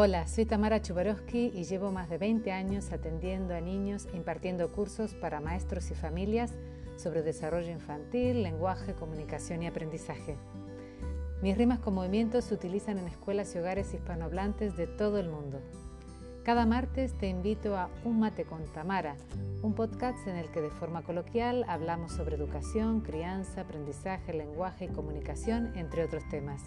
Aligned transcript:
Hola, 0.00 0.28
soy 0.28 0.46
Tamara 0.46 0.80
Chubarovsky 0.80 1.50
y 1.52 1.64
llevo 1.64 1.90
más 1.90 2.08
de 2.08 2.18
20 2.18 2.52
años 2.52 2.92
atendiendo 2.92 3.52
a 3.52 3.60
niños 3.60 4.06
impartiendo 4.14 4.70
cursos 4.70 5.12
para 5.14 5.40
maestros 5.40 5.90
y 5.90 5.96
familias 5.96 6.54
sobre 6.96 7.22
desarrollo 7.22 7.72
infantil, 7.72 8.44
lenguaje, 8.44 8.94
comunicación 8.94 9.64
y 9.64 9.66
aprendizaje. 9.66 10.36
Mis 11.42 11.58
rimas 11.58 11.80
con 11.80 11.94
movimientos 11.94 12.44
se 12.44 12.54
utilizan 12.54 12.98
en 12.98 13.08
escuelas 13.08 13.52
y 13.56 13.58
hogares 13.58 13.92
hispanohablantes 13.92 14.76
de 14.76 14.86
todo 14.86 15.18
el 15.18 15.30
mundo. 15.30 15.60
Cada 16.44 16.64
martes 16.64 17.18
te 17.18 17.26
invito 17.26 17.76
a 17.76 17.90
Un 18.04 18.20
Mate 18.20 18.44
con 18.44 18.64
Tamara, 18.66 19.16
un 19.62 19.74
podcast 19.74 20.28
en 20.28 20.36
el 20.36 20.48
que 20.52 20.60
de 20.60 20.70
forma 20.70 21.02
coloquial 21.02 21.64
hablamos 21.66 22.12
sobre 22.12 22.36
educación, 22.36 23.00
crianza, 23.00 23.62
aprendizaje, 23.62 24.32
lenguaje 24.32 24.84
y 24.84 24.94
comunicación, 24.94 25.76
entre 25.76 26.04
otros 26.04 26.22
temas. 26.28 26.62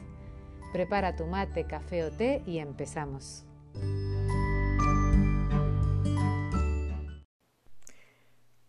Prepara 0.71 1.17
tu 1.17 1.25
mate, 1.25 1.65
café 1.65 2.05
o 2.05 2.11
té 2.11 2.43
y 2.45 2.59
empezamos. 2.59 3.45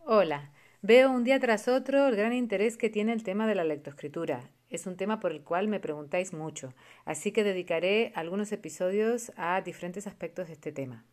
Hola, 0.05 0.51
veo 0.83 1.13
un 1.13 1.23
día 1.23 1.39
tras 1.39 1.69
otro 1.69 2.09
el 2.09 2.17
gran 2.17 2.33
interés 2.33 2.77
que 2.77 2.91
tiene 2.91 3.13
el 3.13 3.23
tema 3.23 3.47
de 3.47 3.55
la 3.55 3.63
lectoescritura. 3.63 4.51
Es 4.69 4.89
un 4.89 4.97
tema 4.97 5.21
por 5.21 5.31
el 5.31 5.45
cual 5.45 5.69
me 5.69 5.79
preguntáis 5.79 6.33
mucho, 6.33 6.75
así 7.05 7.31
que 7.31 7.45
dedicaré 7.45 8.11
algunos 8.17 8.51
episodios 8.51 9.31
a 9.37 9.61
diferentes 9.61 10.09
aspectos 10.09 10.49
de 10.49 10.55
este 10.55 10.73
tema. 10.73 11.05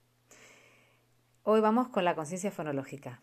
Hoy 1.43 1.61
vamos 1.61 1.89
con 1.89 2.03
la 2.03 2.15
conciencia 2.15 2.49
fonológica. 2.49 3.21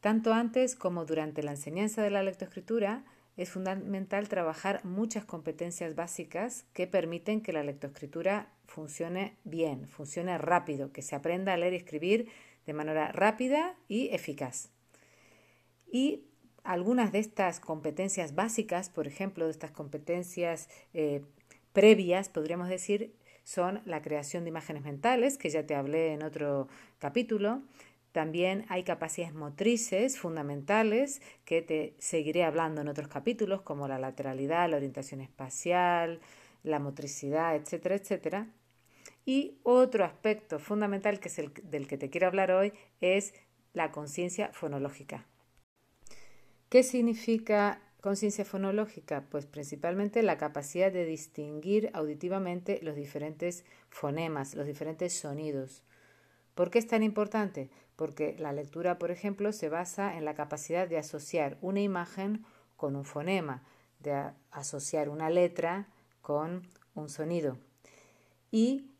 Tanto 0.00 0.32
antes 0.32 0.74
como 0.74 1.04
durante 1.04 1.44
la 1.44 1.52
enseñanza 1.52 2.02
de 2.02 2.10
la 2.10 2.24
lectoescritura, 2.24 3.04
es 3.36 3.50
fundamental 3.50 4.28
trabajar 4.28 4.84
muchas 4.84 5.24
competencias 5.24 5.94
básicas 5.94 6.66
que 6.72 6.86
permiten 6.86 7.40
que 7.40 7.52
la 7.52 7.62
lectoescritura 7.62 8.50
funcione 8.66 9.36
bien, 9.44 9.88
funcione 9.88 10.36
rápido, 10.38 10.92
que 10.92 11.02
se 11.02 11.14
aprenda 11.14 11.54
a 11.54 11.56
leer 11.56 11.72
y 11.72 11.76
escribir 11.76 12.28
de 12.66 12.72
manera 12.74 13.10
rápida 13.12 13.74
y 13.88 14.08
eficaz. 14.08 14.70
Y 15.90 16.24
algunas 16.62 17.12
de 17.12 17.18
estas 17.18 17.58
competencias 17.58 18.34
básicas, 18.34 18.88
por 18.88 19.06
ejemplo, 19.06 19.46
de 19.46 19.50
estas 19.50 19.70
competencias 19.70 20.68
eh, 20.94 21.22
previas, 21.72 22.28
podríamos 22.28 22.68
decir, 22.68 23.14
son 23.44 23.82
la 23.84 24.02
creación 24.02 24.44
de 24.44 24.50
imágenes 24.50 24.84
mentales, 24.84 25.38
que 25.38 25.50
ya 25.50 25.66
te 25.66 25.74
hablé 25.74 26.12
en 26.12 26.22
otro 26.22 26.68
capítulo, 26.98 27.62
también 28.12 28.66
hay 28.68 28.84
capacidades 28.84 29.34
motrices 29.34 30.18
fundamentales 30.18 31.22
que 31.44 31.62
te 31.62 31.94
seguiré 31.98 32.44
hablando 32.44 32.82
en 32.82 32.88
otros 32.88 33.08
capítulos, 33.08 33.62
como 33.62 33.88
la 33.88 33.98
lateralidad, 33.98 34.68
la 34.68 34.76
orientación 34.76 35.22
espacial, 35.22 36.20
la 36.62 36.78
motricidad, 36.78 37.56
etcétera, 37.56 37.96
etcétera. 37.96 38.46
Y 39.24 39.58
otro 39.62 40.04
aspecto 40.04 40.58
fundamental 40.58 41.20
que 41.20 41.28
es 41.28 41.38
el 41.38 41.52
del 41.64 41.86
que 41.86 41.96
te 41.96 42.10
quiero 42.10 42.26
hablar 42.26 42.50
hoy 42.50 42.72
es 43.00 43.34
la 43.72 43.90
conciencia 43.92 44.52
fonológica. 44.52 45.26
¿Qué 46.68 46.82
significa 46.82 47.80
conciencia 48.00 48.44
fonológica? 48.44 49.24
Pues 49.30 49.46
principalmente 49.46 50.22
la 50.22 50.38
capacidad 50.38 50.92
de 50.92 51.06
distinguir 51.06 51.90
auditivamente 51.94 52.80
los 52.82 52.96
diferentes 52.96 53.64
fonemas, 53.88 54.54
los 54.54 54.66
diferentes 54.66 55.14
sonidos. 55.14 55.82
¿Por 56.54 56.70
qué 56.70 56.78
es 56.78 56.86
tan 56.86 57.02
importante? 57.02 57.70
porque 57.96 58.34
la 58.38 58.52
lectura, 58.52 58.98
por 58.98 59.10
ejemplo, 59.10 59.52
se 59.52 59.68
basa 59.68 60.16
en 60.16 60.24
la 60.24 60.34
capacidad 60.34 60.88
de 60.88 60.98
asociar 60.98 61.58
una 61.60 61.80
imagen 61.80 62.44
con 62.76 62.96
un 62.96 63.04
fonema, 63.04 63.62
de 64.00 64.32
asociar 64.50 65.08
una 65.08 65.30
letra 65.30 65.86
con 66.20 66.66
un 66.94 67.08
sonido. 67.08 67.58
Y 68.50 68.90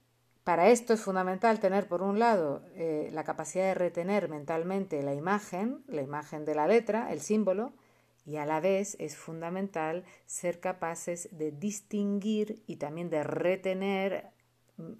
para 0.44 0.68
esto 0.70 0.92
es 0.92 1.00
fundamental 1.00 1.60
tener, 1.60 1.88
por 1.88 2.02
un 2.02 2.18
lado, 2.18 2.62
eh, 2.74 3.10
la 3.12 3.24
capacidad 3.24 3.64
de 3.64 3.74
retener 3.74 4.28
mentalmente 4.28 5.02
la 5.02 5.14
imagen, 5.14 5.82
la 5.88 6.02
imagen 6.02 6.44
de 6.44 6.54
la 6.54 6.68
letra, 6.68 7.12
el 7.12 7.20
símbolo, 7.20 7.72
y 8.24 8.36
a 8.36 8.46
la 8.46 8.60
vez 8.60 8.96
es 9.00 9.16
fundamental 9.16 10.04
ser 10.26 10.60
capaces 10.60 11.28
de 11.32 11.50
distinguir 11.50 12.62
y 12.68 12.76
también 12.76 13.10
de 13.10 13.24
retener 13.24 14.30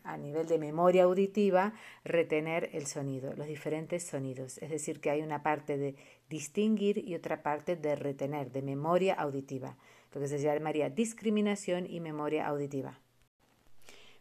a 0.05 0.17
nivel 0.17 0.47
de 0.47 0.59
memoria 0.59 1.05
auditiva, 1.05 1.73
retener 2.05 2.71
el 2.73 2.87
sonido, 2.87 3.33
los 3.35 3.47
diferentes 3.47 4.05
sonidos. 4.05 4.59
Es 4.59 4.71
decir, 4.71 5.01
que 5.01 5.11
hay 5.11 5.23
una 5.23 5.43
parte 5.43 5.79
de 5.79 5.97
distinguir 6.29 6.99
y 6.99 7.15
otra 7.15 7.43
parte 7.43 7.77
de 7.77 7.95
retener, 7.95 8.51
de 8.53 8.63
memoria 8.63 9.15
auditiva, 9.15 9.77
lo 10.13 10.21
que 10.21 10.29
se 10.29 10.39
llamaría 10.39 10.91
discriminación 10.91 11.87
y 11.89 12.01
memoria 12.01 12.47
auditiva. 12.47 13.01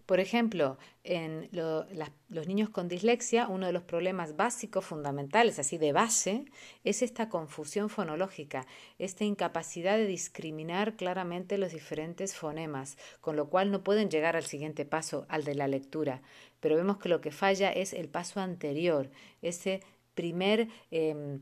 Por 0.05 0.19
ejemplo, 0.19 0.77
en 1.03 1.49
los 1.51 2.47
niños 2.47 2.69
con 2.69 2.87
dislexia, 2.87 3.47
uno 3.47 3.65
de 3.65 3.73
los 3.73 3.83
problemas 3.83 4.35
básicos, 4.35 4.85
fundamentales, 4.85 5.59
así 5.59 5.77
de 5.77 5.93
base, 5.93 6.45
es 6.83 7.01
esta 7.01 7.29
confusión 7.29 7.89
fonológica, 7.89 8.65
esta 8.99 9.23
incapacidad 9.23 9.97
de 9.97 10.07
discriminar 10.07 10.95
claramente 10.95 11.57
los 11.57 11.71
diferentes 11.71 12.35
fonemas, 12.35 12.97
con 13.19 13.35
lo 13.35 13.49
cual 13.49 13.71
no 13.71 13.83
pueden 13.83 14.09
llegar 14.09 14.35
al 14.35 14.45
siguiente 14.45 14.85
paso, 14.85 15.25
al 15.29 15.43
de 15.43 15.55
la 15.55 15.67
lectura. 15.67 16.21
Pero 16.59 16.75
vemos 16.75 16.97
que 16.97 17.09
lo 17.09 17.21
que 17.21 17.31
falla 17.31 17.71
es 17.71 17.93
el 17.93 18.09
paso 18.09 18.39
anterior, 18.39 19.09
ese 19.41 19.81
primer... 20.13 20.67
Em, 20.91 21.41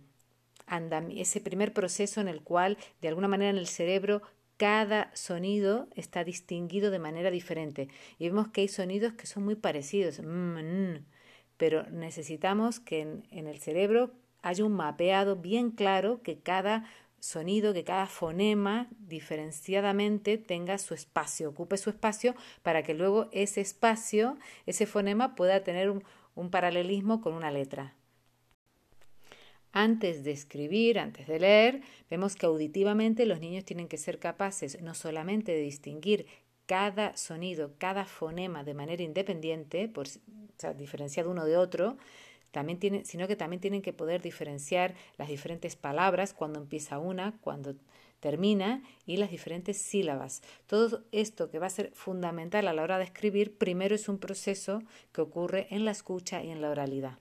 ese 1.15 1.41
primer 1.41 1.73
proceso 1.73 2.21
en 2.21 2.27
el 2.27 2.43
cual 2.43 2.77
de 3.01 3.07
alguna 3.07 3.27
manera 3.27 3.49
en 3.49 3.57
el 3.57 3.65
cerebro 3.65 4.21
cada 4.59 5.09
sonido 5.15 5.87
está 5.95 6.25
distinguido 6.25 6.91
de 6.91 6.99
manera 6.99 7.31
diferente. 7.31 7.87
Y 8.19 8.27
vemos 8.27 8.49
que 8.49 8.59
hay 8.59 8.67
sonidos 8.67 9.13
que 9.13 9.25
son 9.25 9.45
muy 9.45 9.55
parecidos, 9.55 10.19
mm, 10.19 10.97
pero 11.55 11.89
necesitamos 11.91 12.81
que 12.81 12.99
en, 13.01 13.47
el 13.47 13.59
cerebro 13.59 14.11
haya 14.41 14.65
un 14.65 14.73
mapeado 14.73 15.37
bien 15.37 15.71
claro 15.71 16.21
que 16.23 16.39
cada 16.39 16.83
sonido, 17.21 17.73
que 17.73 17.85
cada 17.85 18.05
fonema 18.05 18.89
diferenciadamente 18.99 20.37
tenga 20.37 20.77
su 20.77 20.93
espacio, 20.93 21.49
ocupe 21.49 21.77
su 21.77 21.89
espacio 21.89 22.35
para 22.61 22.83
que 22.83 22.93
luego 22.93 23.29
ese 23.31 23.61
espacio, 23.61 24.37
ese 24.65 24.85
fonema 24.85 25.35
pueda 25.35 25.63
tener 25.63 25.89
un 25.89 26.49
paralelismo 26.49 27.21
con 27.21 27.33
una 27.33 27.49
letra. 27.49 27.95
Antes 29.71 30.23
de 30.23 30.31
escribir, 30.31 30.97
antes 30.97 31.27
de 31.27 31.39
leer, 31.39 31.81
vemos 32.09 32.35
que 32.35 32.47
auditivamente 32.47 33.25
los 33.25 33.39
niños 33.39 33.65
tienen 33.65 33.87
que 33.87 33.97
ser 33.97 34.17
capaces 34.17 34.81
no 34.81 34.95
solamente 34.95 35.51
de 35.51 35.61
distinguir 35.61 36.25
cada 36.65 37.15
sonido, 37.17 37.73
cada 37.77 38.05
fonema 38.05 38.63
de 38.63 38.73
manera 38.73 39.03
independiente, 39.03 39.87
por, 39.87 40.07
diferenciado 40.77 41.31
uno 41.31 41.45
de 41.45 41.57
otro, 41.57 41.97
también 42.51 43.05
sino 43.05 43.27
que 43.27 43.35
también 43.35 43.59
tienen 43.59 43.81
que 43.81 43.93
poder 43.93 44.21
diferenciar 44.21 44.95
las 45.17 45.29
diferentes 45.29 45.75
palabras 45.75 46.33
cuando 46.33 46.59
empieza 46.59 46.97
una, 46.97 47.37
cuando 47.41 47.75
termina 48.19 48.81
y 49.05 49.17
las 49.17 49.31
diferentes 49.31 49.77
sílabas. 49.77 50.41
Todo 50.67 51.03
esto 51.11 51.49
que 51.49 51.59
va 51.59 51.67
a 51.67 51.71
ser 51.71 51.91
fundamental 51.93 52.67
a 52.67 52.73
la 52.73 52.83
hora 52.83 52.97
de 52.97 53.05
escribir, 53.05 53.57
primero 53.57 53.95
es 53.95 54.09
un 54.09 54.17
proceso 54.17 54.81
que 55.11 55.21
ocurre 55.21 55.67
en 55.69 55.85
la 55.85 55.91
escucha 55.91 56.43
y 56.43 56.49
en 56.49 56.61
la 56.61 56.69
oralidad. 56.69 57.19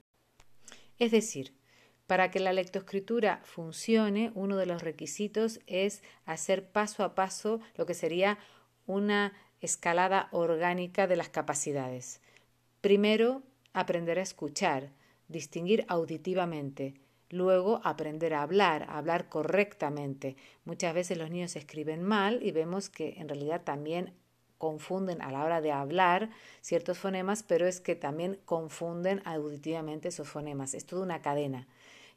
Es 0.99 1.13
decir, 1.13 1.53
para 2.09 2.31
que 2.31 2.41
la 2.41 2.55
lectoescritura 2.55 3.43
funcione, 3.45 4.33
uno 4.35 4.57
de 4.57 4.65
los 4.65 4.83
requisitos 4.83 5.61
es 5.67 6.03
hacer 6.25 6.71
paso 6.73 7.05
a 7.05 7.15
paso 7.15 7.61
lo 7.77 7.85
que 7.85 7.93
sería 7.93 8.39
una 8.87 9.35
escalada 9.61 10.29
orgánica 10.33 11.07
de 11.07 11.17
las 11.17 11.29
capacidades. 11.29 12.23
Primero, 12.81 13.43
aprender 13.75 14.19
a 14.19 14.23
escuchar, 14.23 14.91
distinguir 15.29 15.85
auditivamente. 15.89 16.95
Luego, 17.29 17.83
aprender 17.85 18.33
a 18.33 18.41
hablar, 18.41 18.85
a 18.85 18.97
hablar 18.97 19.29
correctamente. 19.29 20.39
Muchas 20.65 20.95
veces 20.95 21.19
los 21.19 21.31
niños 21.31 21.57
escriben 21.57 22.03
mal 22.03 22.43
y 22.43 22.53
vemos 22.53 22.89
que 22.89 23.17
en 23.19 23.29
realidad 23.29 23.65
también 23.65 24.15
confunden 24.57 25.21
a 25.21 25.31
la 25.31 25.45
hora 25.45 25.61
de 25.61 25.73
hablar 25.73 26.31
ciertos 26.62 26.97
fonemas, 26.97 27.43
pero 27.43 27.67
es 27.67 27.82
que 27.82 27.97
también 27.97 28.41
confunden 28.47 29.21
auditivamente 29.27 30.09
esos 30.09 30.27
fonemas. 30.27 30.73
Es 30.73 30.87
toda 30.87 31.03
una 31.03 31.21
cadena. 31.21 31.69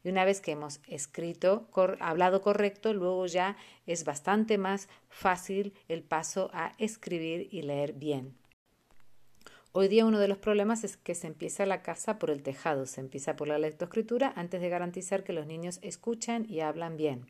Y 0.04 0.08
una 0.08 0.24
vez 0.24 0.40
que 0.40 0.52
hemos 0.52 0.80
escrito, 0.86 1.68
hablado 2.00 2.42
correcto, 2.42 2.92
luego 2.92 3.26
ya 3.26 3.56
es 3.86 4.04
bastante 4.04 4.58
más 4.58 4.88
fácil 5.08 5.74
el 5.88 6.02
paso 6.02 6.50
a 6.52 6.72
escribir 6.78 7.48
y 7.50 7.62
leer 7.62 7.92
bien. 7.92 8.34
Hoy 9.74 9.88
día 9.88 10.04
uno 10.04 10.18
de 10.18 10.28
los 10.28 10.36
problemas 10.38 10.84
es 10.84 10.98
que 10.98 11.14
se 11.14 11.26
empieza 11.26 11.64
la 11.64 11.82
casa 11.82 12.18
por 12.18 12.30
el 12.30 12.42
tejado, 12.42 12.84
se 12.84 13.00
empieza 13.00 13.36
por 13.36 13.48
la 13.48 13.58
lectoescritura 13.58 14.32
antes 14.36 14.60
de 14.60 14.68
garantizar 14.68 15.24
que 15.24 15.32
los 15.32 15.46
niños 15.46 15.78
escuchan 15.82 16.44
y 16.46 16.60
hablan 16.60 16.98
bien. 16.98 17.26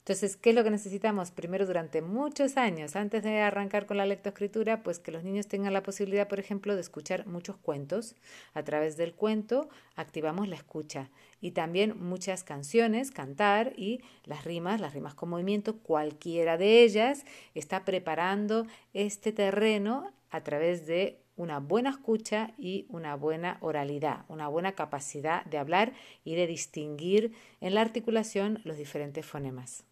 Entonces, 0.00 0.36
¿qué 0.36 0.50
es 0.50 0.56
lo 0.56 0.64
que 0.64 0.70
necesitamos? 0.70 1.30
Primero, 1.30 1.66
durante 1.66 2.00
muchos 2.00 2.56
años, 2.56 2.96
antes 2.96 3.22
de 3.22 3.40
arrancar 3.40 3.84
con 3.84 3.98
la 3.98 4.06
lectoescritura, 4.06 4.82
pues 4.82 4.98
que 4.98 5.12
los 5.12 5.24
niños 5.24 5.46
tengan 5.46 5.74
la 5.74 5.82
posibilidad, 5.82 6.26
por 6.26 6.40
ejemplo, 6.40 6.74
de 6.74 6.80
escuchar 6.80 7.26
muchos 7.26 7.58
cuentos. 7.58 8.16
A 8.54 8.62
través 8.64 8.96
del 8.96 9.14
cuento 9.14 9.68
activamos 9.96 10.48
la 10.48 10.56
escucha 10.56 11.10
y 11.42 11.50
también 11.50 12.02
muchas 12.02 12.44
canciones, 12.44 13.10
cantar 13.10 13.74
y 13.76 14.00
las 14.24 14.44
rimas, 14.44 14.80
las 14.80 14.94
rimas 14.94 15.14
con 15.14 15.28
movimiento, 15.28 15.78
cualquiera 15.78 16.56
de 16.56 16.82
ellas 16.82 17.24
está 17.54 17.84
preparando 17.84 18.66
este 18.94 19.32
terreno 19.32 20.12
a 20.30 20.42
través 20.42 20.86
de 20.86 21.20
una 21.36 21.58
buena 21.58 21.90
escucha 21.90 22.52
y 22.58 22.86
una 22.88 23.16
buena 23.16 23.58
oralidad, 23.60 24.24
una 24.28 24.48
buena 24.48 24.72
capacidad 24.72 25.44
de 25.44 25.58
hablar 25.58 25.92
y 26.24 26.34
de 26.34 26.46
distinguir 26.46 27.32
en 27.60 27.74
la 27.74 27.82
articulación 27.82 28.60
los 28.64 28.76
diferentes 28.76 29.24
fonemas. 29.24 29.89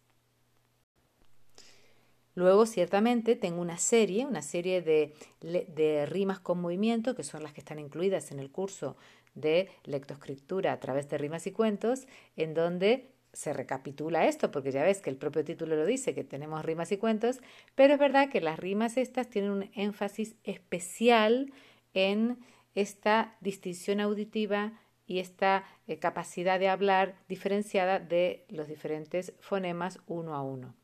Luego, 2.39 2.65
ciertamente, 2.65 3.35
tengo 3.35 3.59
una 3.59 3.77
serie, 3.77 4.25
una 4.25 4.41
serie 4.41 4.81
de, 4.81 6.05
rimas 6.05 6.39
con 6.39 6.61
movimiento, 6.61 7.13
que 7.13 7.25
son 7.25 7.43
las 7.43 7.51
que 7.51 7.59
están 7.59 7.79
incluidas 7.79 8.31
en 8.31 8.39
el 8.39 8.49
curso 8.49 8.95
de 9.35 9.67
lectoescritura 9.83 10.71
a 10.71 10.79
través 10.79 11.09
de 11.09 11.17
rimas 11.17 11.47
y 11.47 11.51
cuentos, 11.51 12.07
en 12.37 12.53
donde 12.53 13.11
se 13.33 13.51
recapitula 13.51 14.25
esto, 14.25 14.51
porque 14.51 14.71
ya 14.71 14.83
ves 14.83 15.01
que 15.01 15.09
el 15.09 15.17
propio 15.17 15.43
título 15.43 15.75
lo 15.75 15.85
dice, 15.85 16.15
que 16.15 16.23
tenemos 16.23 16.63
rimas 16.63 16.93
y 16.93 16.97
cuentos, 16.97 17.41
pero 17.75 17.95
es 17.95 17.99
verdad 17.99 18.29
que 18.29 18.39
las 18.39 18.57
rimas 18.57 18.95
estas 18.95 19.29
tienen 19.29 19.51
un 19.51 19.69
énfasis 19.75 20.37
especial 20.45 21.51
en 21.93 22.39
esta 22.73 23.35
distinción 23.41 23.99
auditiva 23.99 24.79
y 25.05 25.19
esta 25.19 25.65
eh, 25.87 25.99
capacidad 25.99 26.57
de 26.57 26.69
hablar 26.69 27.15
diferenciada 27.27 27.99
de 27.99 28.45
los 28.47 28.69
diferentes 28.69 29.33
fonemas 29.41 29.99
uno 30.07 30.35
a 30.35 30.41
uno. 30.41 30.78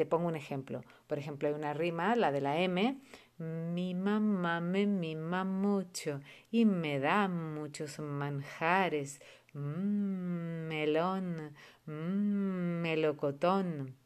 Te 0.00 0.06
pongo 0.06 0.28
un 0.28 0.34
ejemplo. 0.34 0.82
Por 1.06 1.18
ejemplo, 1.18 1.46
hay 1.46 1.52
una 1.52 1.74
rima, 1.74 2.16
la 2.16 2.32
de 2.32 2.40
la 2.40 2.58
M. 2.58 2.98
Mi 3.36 3.94
mamá 3.94 4.58
me 4.62 4.86
mima 4.86 5.44
mucho 5.44 6.20
y 6.50 6.64
me 6.64 6.98
da 6.98 7.28
muchos 7.28 7.98
manjares. 7.98 9.20
Mmm, 9.52 10.68
melón, 10.68 11.52
mmm, 11.84 12.80
melocotón. 12.80 13.99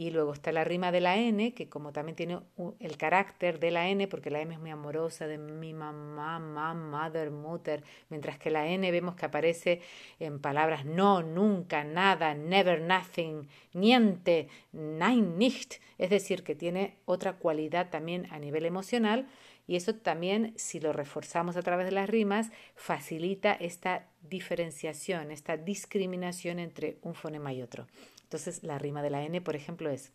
Y 0.00 0.08
luego 0.12 0.32
está 0.32 0.50
la 0.50 0.64
rima 0.64 0.92
de 0.92 1.02
la 1.02 1.18
N, 1.18 1.52
que 1.52 1.68
como 1.68 1.92
también 1.92 2.16
tiene 2.16 2.38
el 2.78 2.96
carácter 2.96 3.60
de 3.60 3.70
la 3.70 3.90
N, 3.90 4.08
porque 4.08 4.30
la 4.30 4.40
M 4.40 4.54
es 4.54 4.58
muy 4.58 4.70
amorosa, 4.70 5.26
de 5.26 5.36
mi 5.36 5.74
mamá, 5.74 6.38
mamá, 6.38 6.72
mother, 6.72 7.30
mother, 7.30 7.84
mientras 8.08 8.38
que 8.38 8.48
la 8.48 8.66
N 8.66 8.90
vemos 8.90 9.14
que 9.14 9.26
aparece 9.26 9.82
en 10.18 10.40
palabras 10.40 10.86
no, 10.86 11.22
nunca, 11.22 11.84
nada, 11.84 12.34
never, 12.34 12.80
nothing, 12.80 13.46
niente, 13.74 14.48
nein, 14.72 15.36
nicht, 15.36 15.82
es 15.98 16.08
decir, 16.08 16.44
que 16.44 16.54
tiene 16.54 16.96
otra 17.04 17.34
cualidad 17.34 17.90
también 17.90 18.26
a 18.30 18.38
nivel 18.38 18.64
emocional 18.64 19.28
y 19.66 19.76
eso 19.76 19.94
también, 19.96 20.54
si 20.56 20.80
lo 20.80 20.94
reforzamos 20.94 21.58
a 21.58 21.62
través 21.62 21.84
de 21.84 21.92
las 21.92 22.08
rimas, 22.08 22.50
facilita 22.74 23.52
esta 23.52 24.06
diferenciación, 24.22 25.30
esta 25.30 25.58
discriminación 25.58 26.58
entre 26.58 26.96
un 27.02 27.14
fonema 27.14 27.52
y 27.52 27.60
otro. 27.60 27.86
Entonces, 28.30 28.62
la 28.62 28.78
rima 28.78 29.02
de 29.02 29.10
la 29.10 29.24
N, 29.24 29.40
por 29.40 29.56
ejemplo, 29.56 29.90
es 29.90 30.12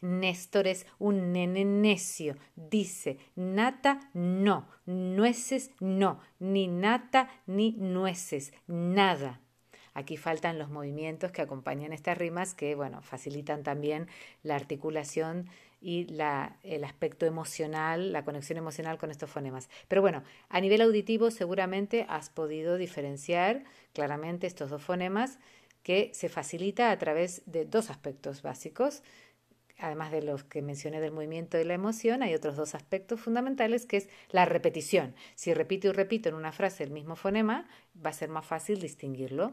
Néstor 0.00 0.68
es 0.68 0.86
un 1.00 1.32
nene 1.32 1.64
necio. 1.64 2.36
Dice, 2.54 3.18
nata 3.34 4.08
no, 4.14 4.68
nueces 4.86 5.72
no, 5.80 6.20
ni 6.38 6.68
nata 6.68 7.28
ni 7.48 7.72
nueces, 7.72 8.52
nada. 8.68 9.40
Aquí 9.92 10.16
faltan 10.16 10.56
los 10.56 10.70
movimientos 10.70 11.32
que 11.32 11.42
acompañan 11.42 11.92
estas 11.92 12.16
rimas 12.16 12.54
que, 12.54 12.76
bueno, 12.76 13.02
facilitan 13.02 13.64
también 13.64 14.06
la 14.44 14.54
articulación 14.54 15.48
y 15.80 16.04
la, 16.04 16.58
el 16.62 16.84
aspecto 16.84 17.26
emocional, 17.26 18.12
la 18.12 18.24
conexión 18.24 18.56
emocional 18.56 18.98
con 18.98 19.10
estos 19.10 19.30
fonemas. 19.30 19.68
Pero 19.88 20.00
bueno, 20.00 20.22
a 20.48 20.60
nivel 20.60 20.80
auditivo 20.80 21.32
seguramente 21.32 22.06
has 22.08 22.30
podido 22.30 22.76
diferenciar 22.76 23.64
claramente 23.94 24.46
estos 24.46 24.70
dos 24.70 24.82
fonemas 24.82 25.40
que 25.82 26.10
se 26.14 26.28
facilita 26.28 26.90
a 26.90 26.98
través 26.98 27.42
de 27.46 27.64
dos 27.64 27.90
aspectos 27.90 28.42
básicos. 28.42 29.02
Además 29.78 30.12
de 30.12 30.22
los 30.22 30.44
que 30.44 30.60
mencioné 30.60 31.00
del 31.00 31.12
movimiento 31.12 31.58
y 31.58 31.64
la 31.64 31.74
emoción, 31.74 32.22
hay 32.22 32.34
otros 32.34 32.56
dos 32.56 32.74
aspectos 32.74 33.20
fundamentales 33.20 33.86
que 33.86 33.96
es 33.96 34.08
la 34.30 34.44
repetición. 34.44 35.14
Si 35.34 35.54
repito 35.54 35.88
y 35.88 35.92
repito 35.92 36.28
en 36.28 36.34
una 36.34 36.52
frase 36.52 36.84
el 36.84 36.90
mismo 36.90 37.16
fonema, 37.16 37.66
va 37.94 38.10
a 38.10 38.14
ser 38.14 38.28
más 38.28 38.44
fácil 38.44 38.80
distinguirlo. 38.80 39.52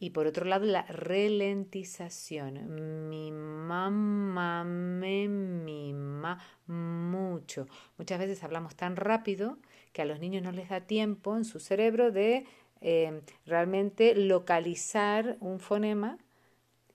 Y 0.00 0.10
por 0.10 0.26
otro 0.26 0.44
lado, 0.44 0.66
la 0.66 0.82
ralentización. 0.82 3.08
Mi 3.08 3.30
mamá 3.30 4.64
me 4.64 5.28
mima 5.28 6.42
mucho. 6.66 7.68
Muchas 7.96 8.18
veces 8.18 8.42
hablamos 8.42 8.74
tan 8.74 8.96
rápido 8.96 9.56
que 9.92 10.02
a 10.02 10.04
los 10.04 10.18
niños 10.18 10.42
no 10.42 10.50
les 10.50 10.68
da 10.68 10.80
tiempo 10.80 11.36
en 11.36 11.44
su 11.44 11.60
cerebro 11.60 12.10
de 12.10 12.44
eh, 12.84 13.22
realmente 13.46 14.14
localizar 14.14 15.38
un 15.40 15.58
fonema 15.58 16.18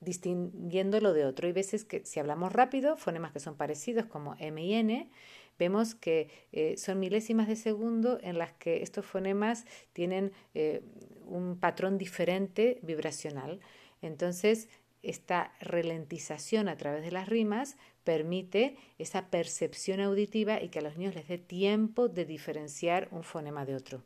distinguiéndolo 0.01 1.13
de 1.13 1.25
otro. 1.25 1.47
Hay 1.47 1.53
veces 1.53 1.83
que 1.83 2.05
si 2.05 2.19
hablamos 2.19 2.53
rápido, 2.53 2.95
fonemas 2.95 3.31
que 3.31 3.39
son 3.39 3.55
parecidos 3.55 4.05
como 4.05 4.35
M 4.39 4.63
y 4.63 4.75
N, 4.75 5.09
vemos 5.57 5.95
que 5.95 6.29
eh, 6.51 6.77
son 6.77 6.99
milésimas 6.99 7.47
de 7.47 7.55
segundo 7.55 8.19
en 8.21 8.37
las 8.37 8.53
que 8.53 8.83
estos 8.83 9.03
fonemas 9.03 9.65
tienen 9.91 10.31
eh, 10.53 10.83
un 11.25 11.59
patrón 11.59 11.97
diferente 11.97 12.79
vibracional. 12.83 13.59
Entonces, 14.03 14.69
esta 15.01 15.53
ralentización 15.59 16.69
a 16.69 16.77
través 16.77 17.01
de 17.01 17.11
las 17.11 17.27
rimas 17.27 17.77
permite 18.03 18.77
esa 18.99 19.31
percepción 19.31 20.01
auditiva 20.01 20.61
y 20.61 20.69
que 20.69 20.79
a 20.79 20.81
los 20.83 20.97
niños 20.97 21.15
les 21.15 21.27
dé 21.27 21.39
tiempo 21.39 22.09
de 22.09 22.25
diferenciar 22.25 23.07
un 23.11 23.23
fonema 23.23 23.65
de 23.65 23.75
otro. 23.75 24.03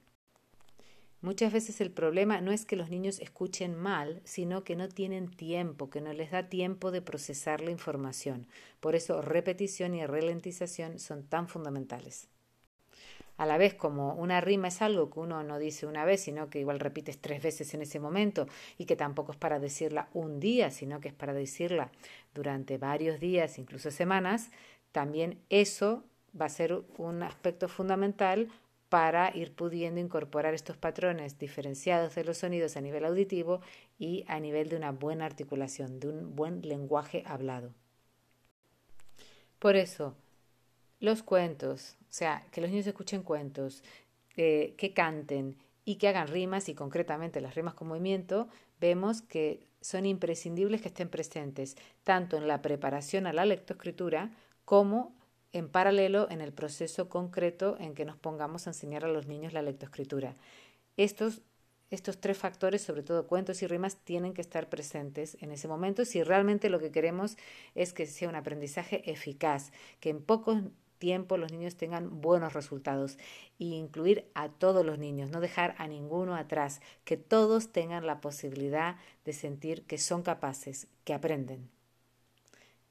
Muchas 1.23 1.53
veces 1.53 1.79
el 1.79 1.89
problema 1.89 2.41
no 2.41 2.51
es 2.51 2.65
que 2.65 2.75
los 2.75 2.89
niños 2.89 3.21
escuchen 3.21 3.77
mal, 3.77 4.21
sino 4.25 4.65
que 4.65 4.75
no 4.75 4.89
tienen 4.89 5.31
tiempo, 5.31 5.89
que 5.89 6.01
no 6.01 6.11
les 6.11 6.31
da 6.31 6.49
tiempo 6.49 6.91
de 6.91 7.01
procesar 7.01 7.61
la 7.61 7.71
información. 7.71 8.45
Por 8.81 8.93
eso 8.93 9.21
repetición 9.21 9.95
y 9.95 10.05
ralentización 10.05 10.99
son 10.99 11.23
tan 11.23 11.47
fundamentales. 11.47 12.27
A 13.37 13.45
la 13.45 13.57
vez, 13.57 13.73
como 13.73 14.15
una 14.15 14.41
rima 14.41 14.67
es 14.67 14.81
algo 14.81 15.09
que 15.09 15.21
uno 15.21 15.43
no 15.43 15.59
dice 15.59 15.85
una 15.85 16.03
vez, 16.03 16.19
sino 16.19 16.49
que 16.49 16.59
igual 16.59 16.81
repites 16.81 17.17
tres 17.17 17.41
veces 17.41 17.73
en 17.73 17.83
ese 17.83 18.01
momento 18.01 18.45
y 18.77 18.83
que 18.83 18.97
tampoco 18.97 19.31
es 19.31 19.37
para 19.37 19.59
decirla 19.59 20.09
un 20.13 20.41
día, 20.41 20.71
sino 20.71 20.99
que 20.99 21.07
es 21.07 21.13
para 21.13 21.31
decirla 21.31 21.89
durante 22.33 22.77
varios 22.77 23.21
días, 23.21 23.57
incluso 23.59 23.91
semanas, 23.91 24.49
también 24.91 25.39
eso 25.49 26.03
va 26.39 26.47
a 26.47 26.49
ser 26.49 26.83
un 26.97 27.23
aspecto 27.23 27.69
fundamental 27.69 28.49
para 28.93 29.35
ir 29.35 29.55
pudiendo 29.55 29.99
incorporar 29.99 30.53
estos 30.53 30.77
patrones 30.77 31.39
diferenciados 31.39 32.13
de 32.13 32.23
los 32.23 32.37
sonidos 32.37 32.77
a 32.77 32.81
nivel 32.81 33.05
auditivo 33.05 33.59
y 33.97 34.23
a 34.27 34.39
nivel 34.39 34.69
de 34.69 34.75
una 34.75 34.91
buena 34.91 35.25
articulación, 35.25 35.99
de 35.99 36.09
un 36.09 36.35
buen 36.35 36.61
lenguaje 36.61 37.23
hablado. 37.25 37.73
Por 39.57 39.77
eso, 39.77 40.15
los 40.99 41.23
cuentos, 41.23 41.95
o 42.01 42.13
sea, 42.13 42.45
que 42.51 42.61
los 42.61 42.69
niños 42.69 42.85
escuchen 42.85 43.23
cuentos, 43.23 43.81
eh, 44.37 44.75
que 44.77 44.93
canten 44.93 45.57
y 45.85 45.95
que 45.95 46.09
hagan 46.09 46.27
rimas, 46.27 46.69
y 46.69 46.75
concretamente 46.75 47.41
las 47.41 47.55
rimas 47.55 47.73
con 47.73 47.87
movimiento, 47.87 48.47
vemos 48.79 49.23
que 49.23 49.65
son 49.81 50.05
imprescindibles 50.05 50.83
que 50.83 50.89
estén 50.89 51.09
presentes 51.09 51.77
tanto 52.03 52.37
en 52.37 52.47
la 52.47 52.61
preparación 52.61 53.25
a 53.25 53.33
la 53.33 53.45
lectoescritura 53.45 54.29
como 54.65 55.15
en 55.53 55.69
paralelo 55.69 56.27
en 56.29 56.41
el 56.41 56.51
proceso 56.51 57.07
concreto 57.07 57.77
en 57.79 57.93
que 57.93 58.05
nos 58.05 58.17
pongamos 58.17 58.65
a 58.65 58.71
enseñar 58.71 59.05
a 59.05 59.07
los 59.07 59.27
niños 59.27 59.53
la 59.53 59.61
lectoescritura. 59.61 60.35
Estos, 60.97 61.41
estos 61.91 62.19
tres 62.19 62.37
factores, 62.37 62.81
sobre 62.81 63.03
todo 63.03 63.27
cuentos 63.27 63.61
y 63.61 63.67
rimas, 63.67 63.97
tienen 63.97 64.33
que 64.33 64.41
estar 64.41 64.67
presentes 64.67 65.37
en 65.41 65.51
ese 65.51 65.67
momento 65.67 66.05
si 66.05 66.23
realmente 66.23 66.69
lo 66.69 66.79
que 66.79 66.91
queremos 66.91 67.37
es 67.75 67.93
que 67.93 68.07
sea 68.07 68.29
un 68.29 68.35
aprendizaje 68.35 69.09
eficaz, 69.09 69.71
que 69.99 70.09
en 70.09 70.21
poco 70.21 70.59
tiempo 70.97 71.37
los 71.37 71.51
niños 71.51 71.75
tengan 71.75 72.21
buenos 72.21 72.53
resultados 72.53 73.17
e 73.59 73.65
incluir 73.65 74.25
a 74.33 74.49
todos 74.49 74.85
los 74.85 74.97
niños, 74.97 75.29
no 75.29 75.41
dejar 75.41 75.75
a 75.77 75.87
ninguno 75.87 76.35
atrás, 76.35 76.81
que 77.03 77.17
todos 77.17 77.71
tengan 77.71 78.07
la 78.07 78.21
posibilidad 78.21 78.95
de 79.25 79.33
sentir 79.33 79.83
que 79.83 79.97
son 79.97 80.23
capaces, 80.23 80.87
que 81.03 81.13
aprenden. 81.13 81.69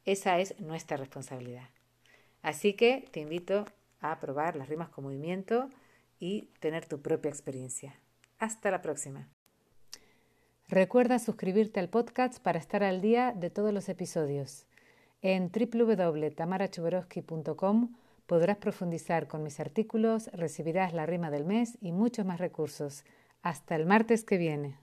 Esa 0.04 0.38
es 0.40 0.60
nuestra 0.60 0.96
responsabilidad. 0.96 1.70
Así 2.42 2.74
que 2.74 3.08
te 3.10 3.20
invito 3.20 3.64
a 4.00 4.20
probar 4.20 4.56
las 4.56 4.68
rimas 4.68 4.88
con 4.88 5.04
movimiento 5.04 5.70
y 6.18 6.48
tener 6.60 6.86
tu 6.86 7.00
propia 7.00 7.30
experiencia. 7.30 7.94
Hasta 8.38 8.70
la 8.70 8.82
próxima. 8.82 9.28
Recuerda 10.68 11.18
suscribirte 11.18 11.80
al 11.80 11.88
podcast 11.88 12.38
para 12.40 12.58
estar 12.58 12.82
al 12.82 13.00
día 13.00 13.32
de 13.36 13.48
todos 13.50 13.72
los 13.72 13.88
episodios. 13.88 14.66
En 15.20 15.50
www.tamarachuborowski.com 15.52 17.94
podrás 18.26 18.56
profundizar 18.56 19.28
con 19.28 19.42
mis 19.42 19.60
artículos, 19.60 20.30
recibirás 20.32 20.94
la 20.94 21.04
rima 21.06 21.30
del 21.30 21.44
mes 21.44 21.78
y 21.80 21.92
muchos 21.92 22.26
más 22.26 22.40
recursos. 22.40 23.04
Hasta 23.42 23.76
el 23.76 23.86
martes 23.86 24.24
que 24.24 24.38
viene. 24.38 24.81